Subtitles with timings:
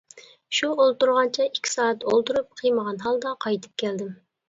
[0.59, 4.15] شۇ ئولتۇرغانچە ئىككى سائەت ئولتۇرۇپ قىيمىغان ھالدا قايتىپ كەلدىم.